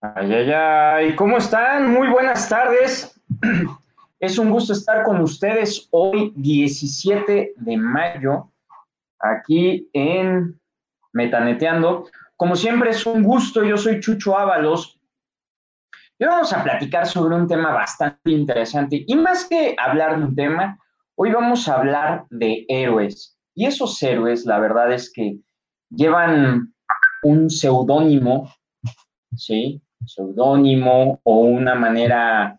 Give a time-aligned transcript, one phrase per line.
[0.00, 1.92] Ay, ay, ay, ¿cómo están?
[1.92, 3.20] Muy buenas tardes.
[4.20, 8.50] Es un gusto estar con ustedes hoy, 17 de mayo,
[9.20, 10.60] aquí en
[11.12, 12.08] Metaneteando.
[12.36, 13.62] Como siempre, es un gusto.
[13.62, 15.00] Yo soy Chucho Ábalos.
[16.18, 19.04] Y vamos a platicar sobre un tema bastante interesante.
[19.06, 20.78] Y más que hablar de un tema,
[21.14, 23.38] hoy vamos a hablar de héroes.
[23.54, 25.38] Y esos héroes, la verdad es que
[25.90, 26.74] llevan
[27.22, 28.52] un seudónimo,
[29.36, 29.80] ¿sí?
[30.04, 32.58] Seudónimo o una manera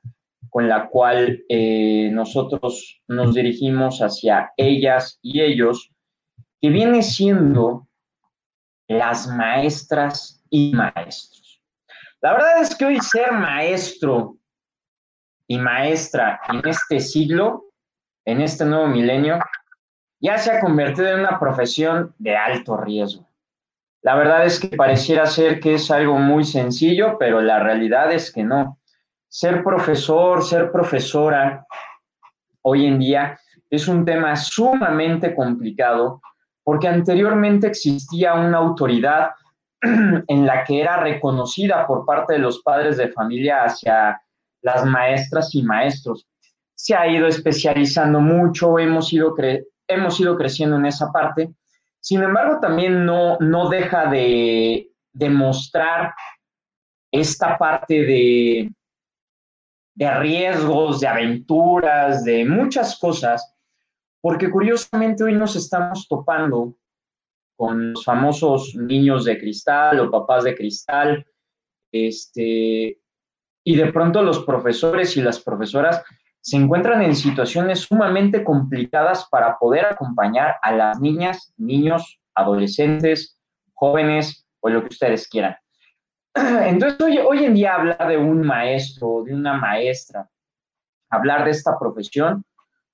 [0.49, 5.91] con la cual eh, nosotros nos dirigimos hacia ellas y ellos,
[6.59, 7.87] que viene siendo
[8.87, 11.61] las maestras y maestros.
[12.21, 14.37] La verdad es que hoy ser maestro
[15.47, 17.65] y maestra en este siglo,
[18.25, 19.39] en este nuevo milenio,
[20.19, 23.28] ya se ha convertido en una profesión de alto riesgo.
[24.01, 28.31] La verdad es que pareciera ser que es algo muy sencillo, pero la realidad es
[28.31, 28.79] que no.
[29.27, 31.65] Ser profesor, ser profesora,
[32.61, 33.37] hoy en día
[33.69, 36.21] es un tema sumamente complicado
[36.63, 39.31] porque anteriormente existía una autoridad
[39.81, 44.21] en la que era reconocida por parte de los padres de familia hacia
[44.61, 46.27] las maestras y maestros.
[46.75, 49.35] Se ha ido especializando mucho, hemos ido,
[49.87, 51.53] hemos ido creciendo en esa parte
[51.99, 56.13] sin embargo, también no, no deja de demostrar
[57.11, 58.71] esta parte de,
[59.95, 63.55] de riesgos, de aventuras, de muchas cosas,
[64.21, 66.75] porque curiosamente hoy nos estamos topando
[67.57, 71.25] con los famosos niños de cristal o papás de cristal,
[71.91, 73.01] este,
[73.65, 76.01] y de pronto los profesores y las profesoras
[76.49, 83.39] se encuentran en situaciones sumamente complicadas para poder acompañar a las niñas, niños, adolescentes,
[83.75, 85.55] jóvenes o lo que ustedes quieran.
[86.33, 90.27] Entonces, hoy, en día hablar de un maestro, de una maestra,
[91.11, 92.43] hablar de esta profesión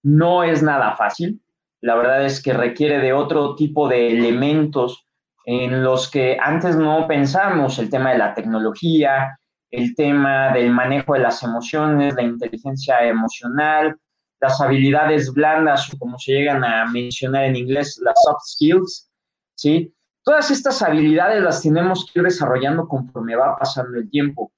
[0.04, 1.42] no es nada fácil.
[1.80, 5.08] La verdad es que requiere de otro tipo de elementos
[5.46, 9.40] en los que antes no pensamos, el tema de la tecnología,
[9.76, 13.96] el tema del manejo de las emociones, la inteligencia emocional,
[14.40, 19.10] las habilidades blandas, como se llegan a mencionar en inglés, las soft skills,
[19.56, 19.94] ¿sí?
[20.24, 24.52] Todas estas habilidades las tenemos que ir desarrollando conforme va pasando el tiempo.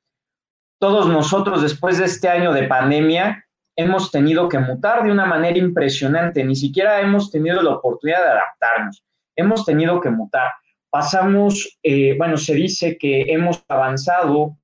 [0.80, 3.44] Todos nosotros, después de este año de pandemia,
[3.76, 8.32] hemos tenido que mutar de una manera impresionante, ni siquiera hemos tenido la oportunidad de
[8.32, 9.04] adaptarnos,
[9.36, 10.52] hemos tenido que mutar.
[10.90, 14.58] Pasamos, eh, bueno, se dice que hemos avanzado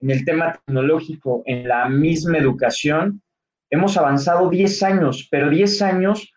[0.00, 3.22] en el tema tecnológico, en la misma educación,
[3.70, 6.32] hemos avanzado 10 años, pero 10 años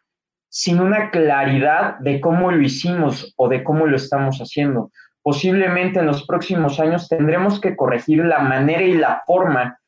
[0.50, 4.91] sin una claridad de cómo lo hicimos o de cómo lo estamos haciendo.
[5.24, 9.80] Posiblemente en los próximos años tendremos que corregir la manera y la forma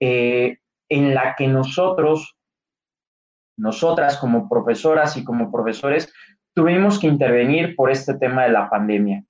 [0.00, 0.58] eh,
[0.88, 2.36] en la que nosotros,
[3.58, 6.12] nosotras como profesoras y como profesores,
[6.54, 9.24] tuvimos que intervenir por este tema de la pandemia.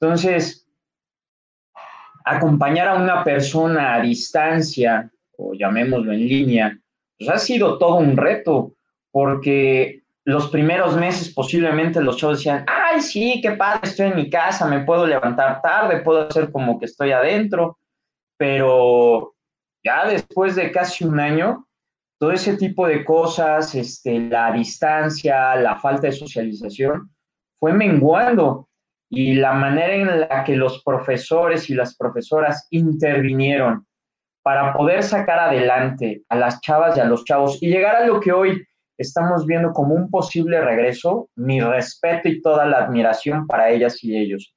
[0.00, 0.66] Entonces,
[2.24, 6.78] acompañar a una persona a distancia, o llamémoslo en línea,
[7.18, 8.74] pues ha sido todo un reto,
[9.10, 14.30] porque los primeros meses posiblemente los chavos decían, ay, sí, qué padre, estoy en mi
[14.30, 17.78] casa, me puedo levantar tarde, puedo hacer como que estoy adentro,
[18.36, 19.34] pero
[19.84, 21.66] ya después de casi un año,
[22.18, 27.10] todo ese tipo de cosas, este, la distancia, la falta de socialización,
[27.58, 28.68] fue menguando
[29.14, 33.86] y la manera en la que los profesores y las profesoras intervinieron
[34.42, 38.20] para poder sacar adelante a las chavas y a los chavos y llegar a lo
[38.20, 38.66] que hoy
[38.96, 44.16] estamos viendo como un posible regreso, mi respeto y toda la admiración para ellas y
[44.16, 44.54] ellos.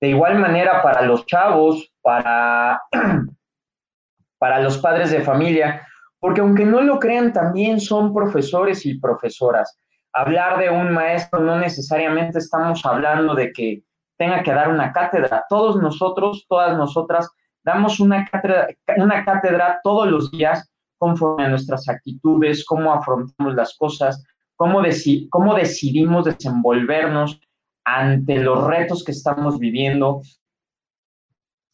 [0.00, 2.82] De igual manera para los chavos, para,
[4.38, 5.86] para los padres de familia,
[6.18, 9.78] porque aunque no lo crean, también son profesores y profesoras.
[10.12, 13.84] Hablar de un maestro no necesariamente estamos hablando de que
[14.16, 15.44] tenga que dar una cátedra.
[15.48, 17.30] Todos nosotros, todas nosotras,
[17.64, 20.68] damos una cátedra, una cátedra todos los días
[20.98, 24.24] conforme a nuestras actitudes, cómo afrontamos las cosas,
[24.54, 24.82] cómo,
[25.30, 27.40] cómo decidimos desenvolvernos
[27.84, 30.22] ante los retos que estamos viviendo.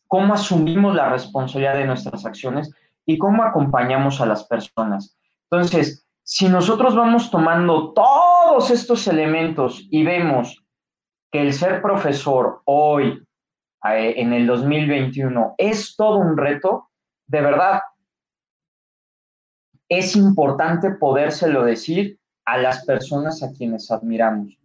[0.07, 2.73] cómo asumimos la responsabilidad de nuestras acciones
[3.05, 5.19] y cómo acompañamos a las personas.
[5.51, 10.65] Entonces, si nosotros vamos tomando todos estos elementos y vemos
[11.31, 13.23] que el ser profesor hoy,
[13.85, 16.89] eh, en el 2021, es todo un reto,
[17.27, 17.81] de verdad,
[19.89, 24.59] es importante podérselo decir a las personas a quienes admiramos,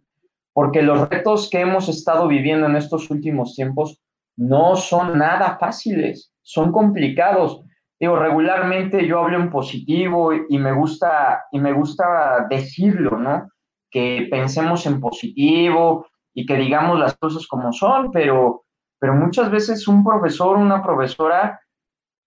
[0.52, 4.00] porque los retos que hemos estado viviendo en estos últimos tiempos
[4.36, 7.60] no son nada fáciles, son complicados.
[8.00, 13.48] Digo, regularmente yo hablo en positivo y me gusta, y me gusta decirlo, ¿no?
[13.90, 18.64] Que pensemos en positivo y que digamos las cosas como son, pero,
[18.98, 21.60] pero muchas veces un profesor, una profesora,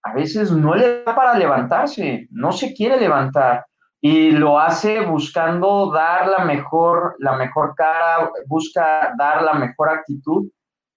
[0.04, 3.65] a veces no le da para levantarse, no se quiere levantar
[4.00, 10.50] y lo hace buscando dar la mejor, la mejor cara, busca dar la mejor actitud,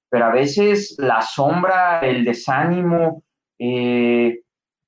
[0.08, 3.22] pero a veces la sombra, el desánimo,
[3.58, 4.40] eh,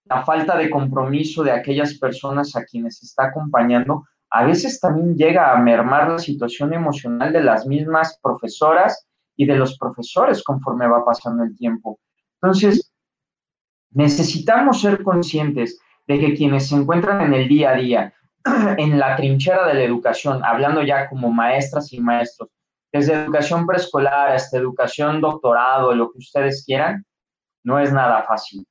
[0.05, 5.53] la falta de compromiso de aquellas personas a quienes está acompañando, a veces también llega
[5.53, 9.07] a mermar la situación emocional de las mismas profesoras
[9.37, 12.01] y de los profesores conforme va pasando el tiempo.
[12.41, 12.91] Entonces,
[13.91, 18.15] necesitamos ser conscientes de que quienes se encuentran en el día a día,
[18.79, 22.49] en la trinchera de la educación, hablando ya como maestras y maestros,
[22.91, 27.05] desde educación preescolar hasta educación doctorado, lo que ustedes quieran,
[27.65, 28.67] no es nada fácil.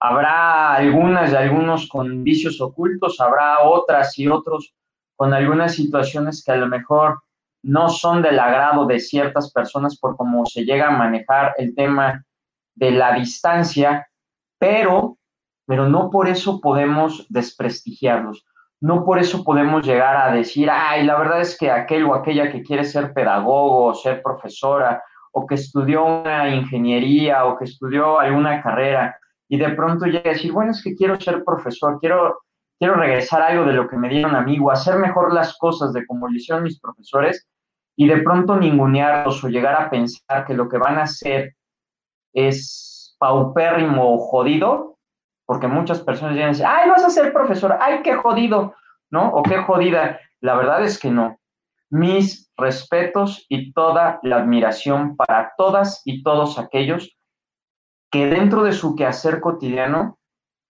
[0.00, 4.74] Habrá algunas y algunos con vicios ocultos, habrá otras y otros
[5.16, 7.22] con algunas situaciones que a lo mejor
[7.62, 12.24] no son del agrado de ciertas personas por cómo se llega a manejar el tema
[12.74, 14.06] de la distancia,
[14.58, 15.18] pero,
[15.66, 18.44] pero no por eso podemos desprestigiarlos.
[18.80, 22.52] No por eso podemos llegar a decir, ay, la verdad es que aquel o aquella
[22.52, 25.02] que quiere ser pedagogo o ser profesora
[25.32, 29.16] o que estudió una ingeniería o que estudió alguna carrera
[29.48, 32.40] y de pronto llega a decir, bueno, es que quiero ser profesor, quiero,
[32.84, 36.04] quiero regresar algo de lo que me dieron a mí hacer mejor las cosas de
[36.04, 37.48] como lo hicieron mis profesores
[37.96, 41.54] y de pronto ningunearlos o llegar a pensar que lo que van a hacer
[42.34, 44.98] es paupérrimo o jodido,
[45.46, 48.74] porque muchas personas llegan a decir, ay, vas a ser profesor, ay, qué jodido,
[49.10, 49.30] ¿no?
[49.30, 50.20] O qué jodida.
[50.40, 51.38] La verdad es que no.
[51.88, 57.16] Mis respetos y toda la admiración para todas y todos aquellos
[58.10, 60.18] que dentro de su quehacer cotidiano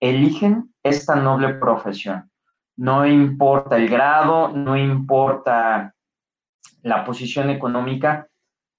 [0.09, 2.31] eligen esta noble profesión.
[2.77, 5.95] No importa el grado, no importa
[6.83, 8.29] la posición económica,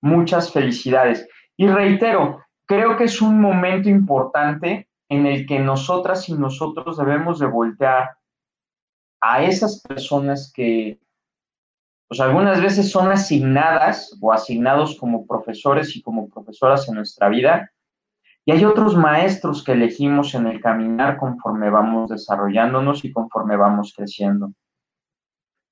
[0.01, 1.27] muchas felicidades.
[1.57, 7.39] Y reitero, creo que es un momento importante en el que nosotras y nosotros debemos
[7.39, 8.17] de voltear
[9.21, 10.99] a esas personas que,
[12.07, 17.71] pues algunas veces son asignadas o asignados como profesores y como profesoras en nuestra vida,
[18.45, 23.93] y hay otros maestros que elegimos en el caminar conforme vamos desarrollándonos y conforme vamos
[23.95, 24.53] creciendo.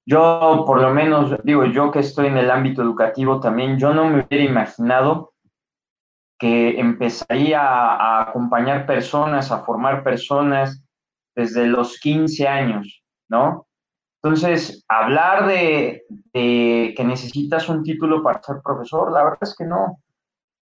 [0.06, 4.10] Yo, por lo menos, digo, yo que estoy en el ámbito educativo también, yo no
[4.10, 5.34] me hubiera imaginado
[6.40, 10.84] que empezaría a, acompañar personas, a formar personas
[11.36, 13.68] desde los 15 años, ¿no?
[14.22, 19.66] Entonces, hablar de, de que necesitas un título para ser profesor, la verdad es que
[19.66, 20.03] no.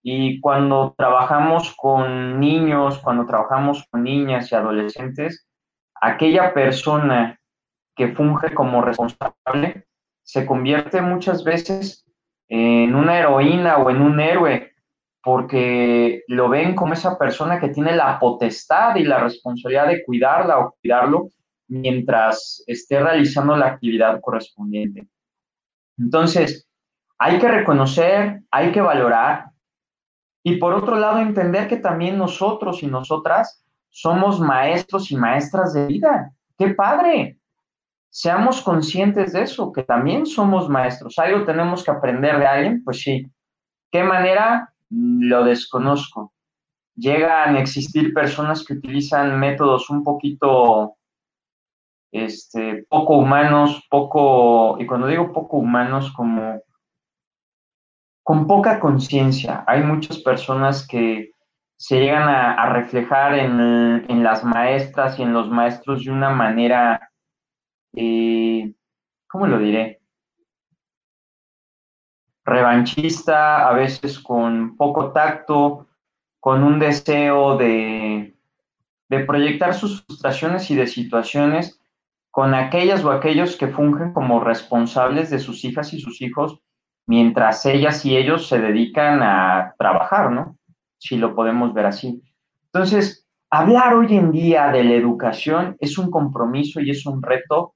[0.03, 5.48] Y cuando trabajamos con niños, cuando trabajamos con niñas y adolescentes,
[6.00, 7.39] aquella persona
[7.96, 9.86] que funge como responsable
[10.24, 12.05] se convierte muchas veces
[12.48, 14.72] en una heroína o en un héroe,
[15.24, 20.60] porque lo ven como esa persona que tiene la potestad y la responsabilidad de cuidarla
[20.60, 21.29] o cuidarlo
[21.67, 25.08] mientras esté realizando la actividad correspondiente.
[25.98, 26.67] Entonces,
[27.20, 29.46] hay que reconocer, hay que valorar
[30.43, 35.88] y por otro lado, entender que también nosotros y nosotras somos maestros y maestras de
[35.88, 36.33] vida.
[36.57, 37.38] ¡Qué padre!
[38.10, 41.17] Seamos conscientes de eso, que también somos maestros.
[41.19, 42.83] ¿Algo tenemos que aprender de alguien?
[42.83, 43.25] Pues sí.
[43.91, 44.74] ¿Qué manera?
[44.89, 46.33] Lo desconozco.
[46.95, 50.95] Llegan a existir personas que utilizan métodos un poquito
[52.12, 56.62] este, poco humanos, poco, y cuando digo poco humanos, como
[58.23, 59.63] con poca conciencia.
[59.67, 61.31] Hay muchas personas que
[61.77, 67.11] se llegan a, reflejar en, las maestras y en los maestros de una manera,
[67.95, 68.73] eh,
[69.27, 69.99] ¿cómo lo diré?
[72.45, 75.87] Revanchista, a veces con poco tacto,
[76.39, 78.35] con un deseo de,
[79.09, 81.81] de proyectar sus frustraciones y de situaciones
[82.29, 86.61] con aquellas o aquellos que fungen como responsables de sus hijas y sus hijos
[87.08, 90.58] mientras ellas y ellos se dedican a trabajar, ¿no?
[91.01, 92.22] si lo podemos ver así.
[92.65, 97.74] Entonces, hablar hoy en día de la educación es un compromiso y es un reto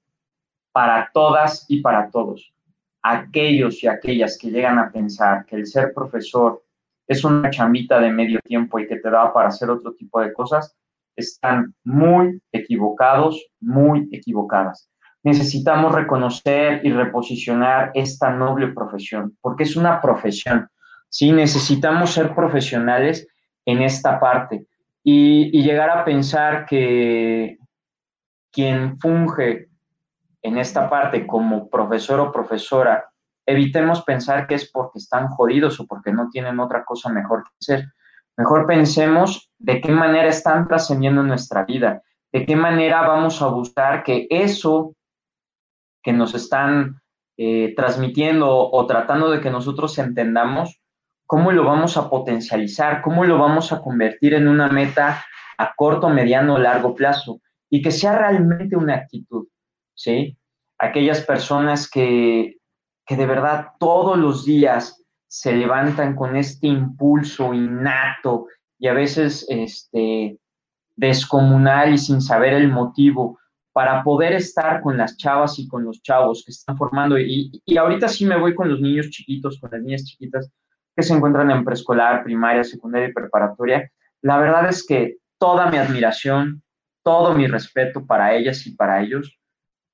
[0.72, 2.54] para todas y para todos.
[3.02, 6.64] Aquellos y aquellas que llegan a pensar que el ser profesor
[7.08, 10.32] es una chambita de medio tiempo y que te da para hacer otro tipo de
[10.32, 10.76] cosas,
[11.16, 14.90] están muy equivocados, muy equivocadas.
[15.26, 20.70] Necesitamos reconocer y reposicionar esta noble profesión, porque es una profesión.
[21.10, 23.28] Sí, necesitamos ser profesionales
[23.66, 24.68] en esta parte
[25.04, 27.58] y, y llegar a pensar que
[28.52, 29.68] quien funge
[30.44, 33.10] en esta parte como profesor o profesora,
[33.48, 37.50] evitemos pensar que es porque están jodidos o porque no tienen otra cosa mejor que
[37.60, 37.88] hacer.
[38.38, 44.04] Mejor pensemos de qué manera están trascendiendo nuestra vida, de qué manera vamos a buscar
[44.04, 44.94] que eso
[46.06, 47.02] que nos están
[47.36, 50.80] eh, transmitiendo o tratando de que nosotros entendamos,
[51.26, 55.26] cómo lo vamos a potencializar, cómo lo vamos a convertir en una meta
[55.58, 59.48] a corto, mediano o largo plazo y que sea realmente una actitud,
[59.96, 60.38] ¿sí?
[60.78, 62.58] Aquellas personas que,
[63.04, 68.46] que de verdad todos los días se levantan con este impulso innato
[68.78, 70.38] y a veces este,
[70.96, 73.40] descomunal y sin saber el motivo
[73.76, 77.20] para poder estar con las chavas y con los chavos que están formando.
[77.20, 80.50] Y, y ahorita sí me voy con los niños chiquitos, con las niñas chiquitas
[80.96, 83.92] que se encuentran en preescolar, primaria, secundaria y preparatoria.
[84.22, 86.64] La verdad es que toda mi admiración,
[87.04, 89.38] todo mi respeto para ellas y para ellos,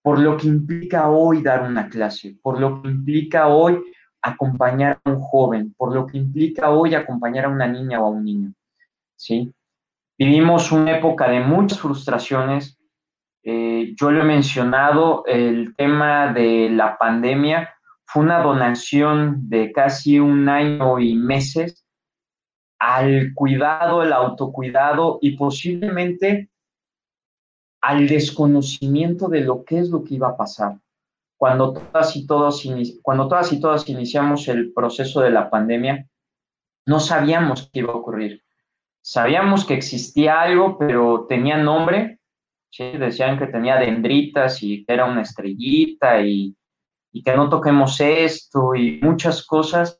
[0.03, 3.81] por lo que implica hoy dar una clase, por lo que implica hoy
[4.21, 8.09] acompañar a un joven, por lo que implica hoy acompañar a una niña o a
[8.11, 8.53] un niño.
[9.15, 9.51] ¿sí?
[10.19, 12.77] Vivimos una época de muchas frustraciones.
[13.43, 17.69] Eh, yo lo he mencionado, el tema de la pandemia
[18.05, 21.85] fue una donación de casi un año y meses
[22.79, 26.49] al cuidado, el autocuidado y posiblemente
[27.81, 30.77] al desconocimiento de lo que es lo que iba a pasar
[31.41, 32.63] cuando todas todos,
[33.01, 36.07] cuando todas y todas iniciamos el proceso de la pandemia,
[36.85, 38.43] no sabíamos qué iba a ocurrir.
[39.01, 42.19] Sabíamos que existía algo, pero tenía nombre.
[42.77, 46.55] Decían que tenía dendritas y que era una estrellita y,
[47.11, 49.99] y que no toquemos esto y muchas cosas.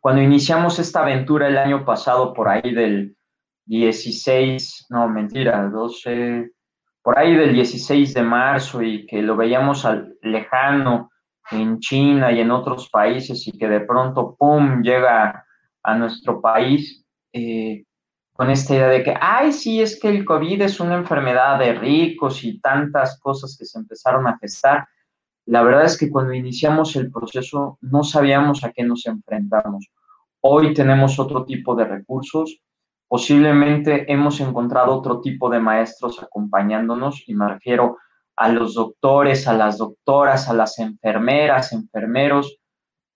[0.00, 3.16] Cuando iniciamos esta aventura el año pasado, por ahí del
[3.66, 6.50] 16, no, mentira, 12,
[7.02, 11.10] por ahí del 16 de marzo y que lo veíamos al lejano
[11.50, 15.44] en China y en otros países y que de pronto, ¡pum!, llega
[15.82, 17.84] a nuestro país eh,
[18.40, 21.74] con esta idea de que, ay, sí, es que el COVID es una enfermedad de
[21.74, 24.88] ricos y tantas cosas que se empezaron a gestar.
[25.44, 29.90] La verdad es que cuando iniciamos el proceso no sabíamos a qué nos enfrentamos.
[30.40, 32.62] Hoy tenemos otro tipo de recursos,
[33.10, 37.98] Posiblemente hemos encontrado otro tipo de maestros acompañándonos y me refiero
[38.36, 42.56] a los doctores, a las doctoras, a las enfermeras, enfermeros,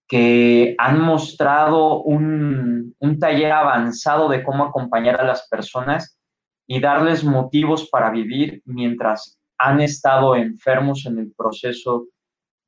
[0.09, 6.19] que han mostrado un, taller avanzado de cómo acompañar a las personas
[6.67, 12.07] y darles motivos para vivir mientras han estado enfermos en el proceso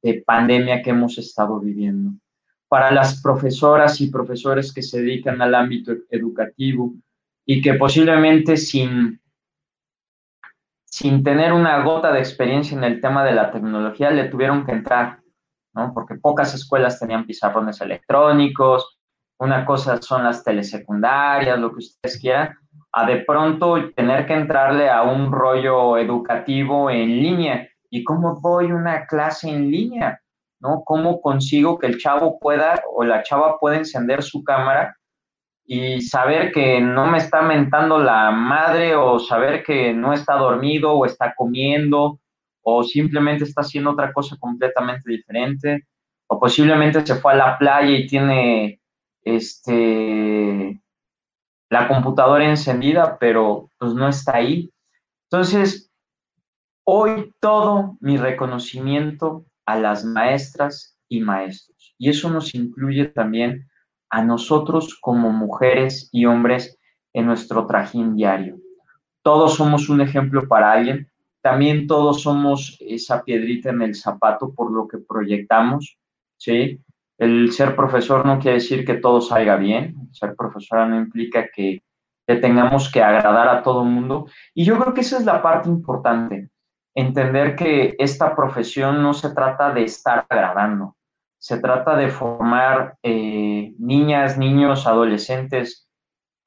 [0.02, 2.12] de pandemia que hemos estado viviendo.
[2.69, 6.95] Para las profesoras y profesores que se dedican al ámbito educativo,
[7.47, 9.21] y que posiblemente sin,
[10.85, 14.73] sin tener una gota de experiencia en el tema de la tecnología le tuvieron que
[14.73, 15.21] entrar,
[15.76, 15.92] ¿no?
[15.95, 18.99] Porque pocas escuelas tenían pizarrones electrónicos,
[19.38, 22.56] una cosa son las telesecundarias, lo que ustedes quieran,
[22.92, 27.68] a de pronto tener que entrarle a un rollo educativo en línea.
[27.90, 30.21] ¿Y cómo doy una clase en línea?
[30.59, 30.83] ¿No?
[30.85, 34.97] ¿Cómo consigo que el chavo pueda o la chava pueda encender su cámara
[35.66, 40.92] y saber que no me está mentando la madre o saber que no está dormido
[40.92, 42.21] o está comiendo
[42.69, 45.87] o simplemente está haciendo otra cosa completamente diferente
[46.27, 48.81] o posiblemente se fue a la playa y tiene
[49.23, 50.83] este
[51.71, 54.73] la computadora encendida pero pues no está ahí.
[55.31, 55.93] Entonces,
[56.85, 63.69] hoy todo mi reconocimiento a las maestras y maestros y eso nos incluye también
[64.11, 66.77] a nosotros como mujeres y hombres
[67.13, 68.57] en nuestro trajín diario.
[69.23, 71.09] Todos somos un ejemplo para alguien,
[71.47, 75.97] también todos somos esa piedrita en el zapato por lo que proyectamos,
[76.37, 76.81] ¿sí?
[77.19, 81.85] El ser profesor no quiere decir que todo salga bien, ser profesora no implica que,
[82.26, 84.26] que tengamos que agradar a todo el mundo.
[84.55, 86.50] Y yo creo que esa es la parte importante,
[86.97, 90.97] entender que esta profesión no se trata de estar agradando,
[91.38, 95.86] se trata de formar eh, niñas, niños, adolescentes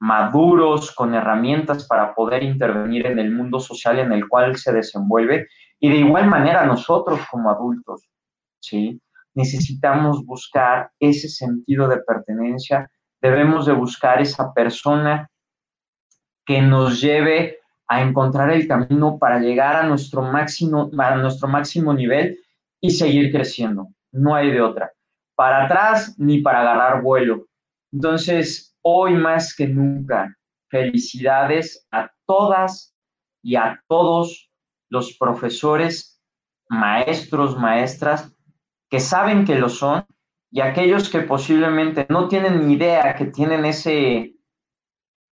[0.00, 5.46] maduros, con herramientas para poder intervenir en el mundo social en el cual se desenvuelve.
[5.78, 8.08] Y de igual manera nosotros como adultos,
[8.60, 9.00] ¿sí?
[9.34, 12.90] Necesitamos buscar ese sentido de pertenencia,
[13.20, 15.30] debemos de buscar esa persona
[16.44, 21.92] que nos lleve a encontrar el camino para llegar a nuestro máximo, a nuestro máximo
[21.92, 22.38] nivel
[22.80, 23.88] y seguir creciendo.
[24.12, 24.92] No hay de otra.
[25.34, 27.46] Para atrás ni para agarrar vuelo.
[27.92, 30.34] Entonces, hoy más que nunca,
[30.68, 32.94] felicidades a todas
[33.42, 34.50] y a todos
[34.88, 36.20] los profesores,
[36.68, 38.34] maestros, maestras
[38.88, 40.04] que saben que lo son
[40.50, 44.34] y aquellos que posiblemente no tienen ni idea que tienen ese,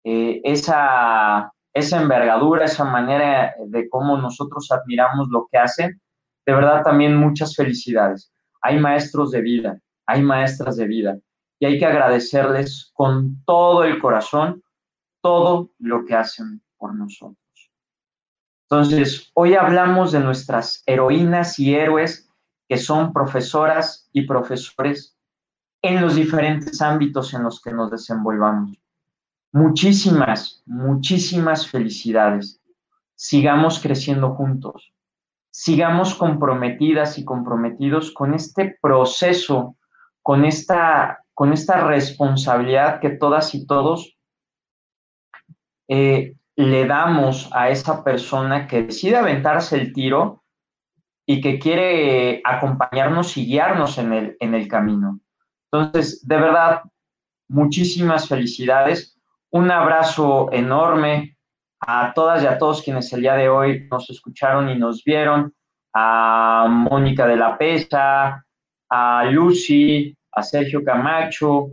[0.05, 6.01] eh, esa, esa envergadura, esa manera de cómo nosotros admiramos lo que hacen.
[6.45, 8.33] De verdad también muchas felicidades.
[8.61, 11.19] Hay maestros de vida, hay maestras de vida
[11.59, 14.63] y hay que agradecerles con todo el corazón
[15.25, 17.39] todo lo que hacen por nosotros.
[18.69, 22.29] Entonces, hoy hablamos de nuestras heroínas y héroes
[22.69, 25.17] que son profesoras y profesores
[25.81, 28.77] en los diferentes ámbitos en los que nos desenvolvamos.
[29.53, 32.61] Muchísimas, muchísimas felicidades.
[33.15, 34.93] Sigamos creciendo juntos.
[35.51, 39.77] Sigamos comprometidas y comprometidos con este proceso,
[40.21, 44.17] con esta con esta responsabilidad que todas y todos
[45.89, 50.45] eh, le damos a esa persona que decide aventarse el tiro
[51.27, 55.21] y que quiere acompañarnos y guiarnos en el, en el camino.
[55.73, 56.83] Entonces, de verdad,
[57.49, 59.19] muchísimas felicidades.
[59.51, 61.37] Un abrazo enorme
[61.81, 65.53] a todas y a todos quienes el día de hoy nos escucharon y nos vieron,
[65.93, 68.45] a Mónica de la Pesa,
[68.91, 71.73] a Lucy, a Sergio Camacho,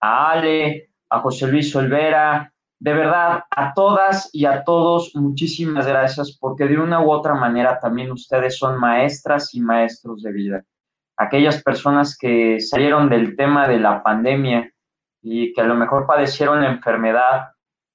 [0.00, 2.52] a Ale, a José Luis Olvera.
[2.80, 7.80] De verdad, a todas y a todos, muchísimas gracias porque de una u otra manera
[7.80, 10.64] también ustedes son maestras y maestros de vida.
[11.16, 14.70] Aquellas personas que salieron del tema de la pandemia
[15.20, 17.48] y que a lo mejor padecieron la enfermedad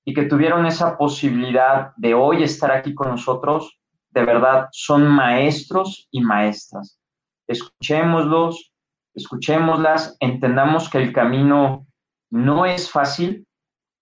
[0.04, 6.10] y que tuvieron esa posibilidad de hoy estar aquí con nosotros, de verdad son maestros
[6.12, 7.00] y maestras.
[7.48, 8.73] Escuchémoslos,
[9.14, 11.86] escuchémoslas, entendamos que el camino
[12.32, 13.48] no es fácil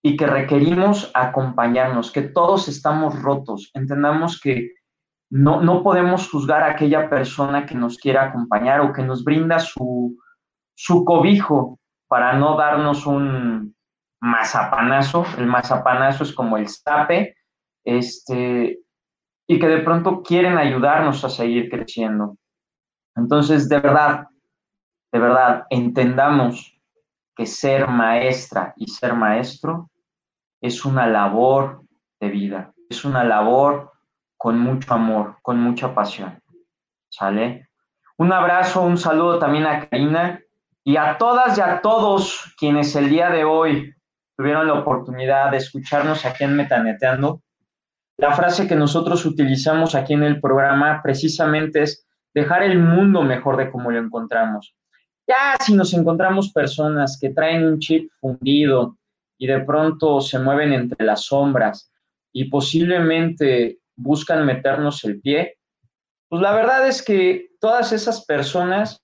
[0.04, 4.72] y que requerimos acompañarnos, que todos estamos rotos, entendamos que
[5.30, 9.60] no, no podemos juzgar a aquella persona que nos quiera acompañar o que nos brinda
[9.60, 10.18] su,
[10.76, 13.76] su cobijo para no darnos un
[14.22, 17.36] mazapanazo, el mazapanazo es como el sape,
[17.86, 18.80] este,
[19.48, 22.38] y que de pronto quieren ayudarnos a seguir creciendo.
[23.16, 24.28] Entonces, de verdad,
[25.12, 26.78] de verdad entendamos
[27.36, 29.90] que ser maestra y ser maestro
[30.62, 31.82] es una labor
[32.20, 33.92] de vida, es una labor
[34.38, 36.42] con mucho amor, con mucha pasión.
[37.10, 37.70] ¿Sale?
[38.18, 40.40] Un abrazo, un saludo también a Karina
[40.84, 43.94] y a todas y a todos quienes el día de hoy
[44.38, 47.42] tuvieron la oportunidad de escucharnos aquí en Metaneteando.
[48.18, 53.58] La frase que nosotros utilizamos aquí en el programa precisamente es dejar el mundo mejor
[53.58, 54.76] de como lo encontramos.
[55.28, 58.98] Ya si nos encontramos personas que traen un chip fundido
[59.38, 61.92] y de pronto se mueven entre las sombras
[62.34, 65.58] y posiblemente buscan meternos el pie,
[66.30, 69.04] pues la verdad es que todas esas personas,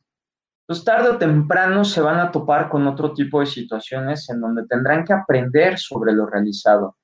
[0.66, 4.66] pues tarde o temprano se van a topar con otro tipo de situaciones en donde
[4.66, 6.98] tendrán que aprender sobre lo realizado.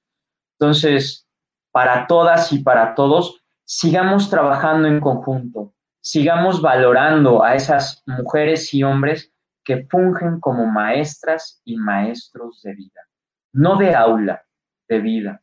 [0.60, 1.28] Entonces,
[1.72, 8.84] para todas y para todos, sigamos trabajando en conjunto sigamos valorando a esas mujeres y
[8.84, 9.32] hombres
[9.64, 13.02] que fungen como maestras y maestros de vida,
[13.54, 14.44] no de aula,
[14.90, 15.42] de vida.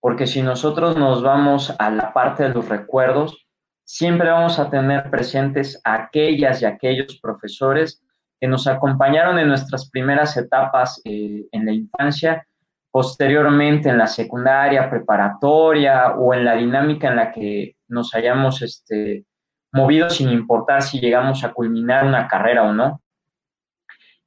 [0.00, 3.46] Porque si nosotros nos vamos a la parte de los recuerdos,
[3.84, 8.02] siempre vamos a tener presentes a aquellas y aquellos profesores
[8.38, 12.46] que nos acompañaron en nuestras primeras etapas eh, en la infancia,
[12.90, 19.24] posteriormente en la secundaria, preparatoria o en la dinámica en la que nos hayamos este,
[19.76, 23.02] movidos sin importar si llegamos a culminar una carrera o no.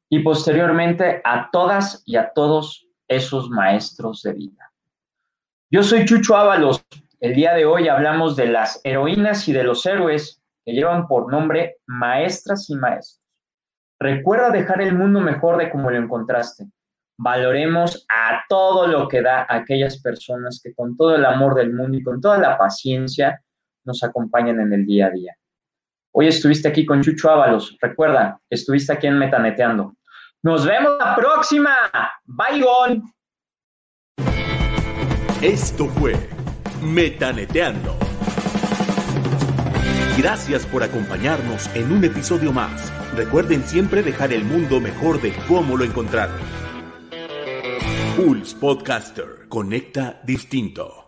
[0.07, 4.71] Y posteriormente a todas y a todos esos maestros de vida.
[5.71, 6.85] Yo soy Chucho Ábalos.
[7.19, 11.31] El día de hoy hablamos de las heroínas y de los héroes que llevan por
[11.31, 13.21] nombre maestras y maestros.
[13.99, 16.67] Recuerda dejar el mundo mejor de como lo encontraste.
[17.17, 21.97] Valoremos a todo lo que da aquellas personas que con todo el amor del mundo
[21.97, 23.43] y con toda la paciencia
[23.83, 25.35] nos acompañan en el día a día.
[26.11, 27.77] Hoy estuviste aquí con Chucho Ábalos.
[27.81, 29.95] Recuerda, estuviste aquí en Metaneteando.
[30.41, 31.75] Nos vemos la próxima.
[32.25, 33.01] Bye.
[35.41, 36.15] Esto fue
[36.81, 37.95] Metaneteando.
[40.17, 42.91] Gracias por acompañarnos en un episodio más.
[43.15, 46.35] Recuerden siempre dejar el mundo mejor de cómo lo encontraron.
[48.17, 49.47] Pulse Podcaster.
[49.47, 50.98] Conecta distinto.